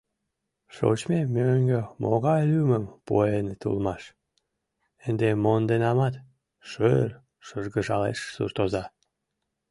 Шочмем 0.75 1.27
мӧҥгӧ 1.35 1.81
могай 2.01 2.41
лӱмым 2.51 2.85
пуэныт 3.05 3.61
улмаш, 3.69 4.03
ынде 5.07 5.29
монденамат,— 5.43 6.15
шыр-р 6.69 7.11
шыргыжалеш 7.45 8.19
суртоза. 8.35 8.83